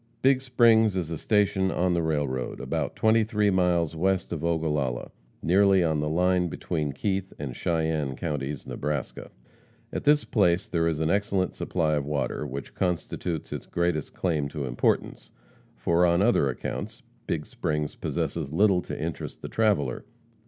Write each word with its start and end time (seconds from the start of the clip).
Big 0.23 0.41
Springs 0.41 0.95
is 0.97 1.11
a 1.11 1.17
station 1.19 1.69
on 1.69 1.93
the 1.93 2.01
railroad, 2.01 2.59
about 2.59 2.95
twenty 2.95 3.23
three 3.23 3.51
miles 3.51 3.95
west 3.95 4.31
of 4.33 4.43
Ogallala, 4.43 5.11
nearly 5.43 5.83
on 5.83 5.99
the 5.99 6.09
line 6.09 6.47
between 6.47 6.91
Keith 6.91 7.31
and 7.37 7.55
Cheyenne 7.55 8.15
counties, 8.15 8.65
Nebraska. 8.65 9.29
At 9.93 10.03
this 10.03 10.25
place 10.25 10.67
there 10.67 10.87
is 10.87 10.99
an 11.01 11.11
excellent 11.11 11.53
supply 11.53 11.93
of 11.93 12.07
water, 12.07 12.47
which 12.47 12.73
constitutes 12.73 13.53
its 13.53 13.67
greatest 13.67 14.11
claim 14.15 14.47
to 14.49 14.65
importance, 14.65 15.29
for 15.75 16.03
on 16.03 16.23
other 16.23 16.49
accounts 16.49 17.03
Big 17.27 17.45
Springs 17.45 17.93
possesses 17.93 18.51
little 18.51 18.81
to 18.81 18.99
interest 18.99 19.43
the 19.43 19.49
traveller. 19.49 20.03